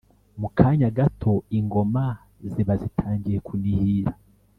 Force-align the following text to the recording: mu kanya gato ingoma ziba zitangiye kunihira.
mu 0.39 0.47
kanya 0.57 0.89
gato 0.97 1.33
ingoma 1.57 2.05
ziba 2.51 2.73
zitangiye 2.81 3.37
kunihira. 3.45 4.13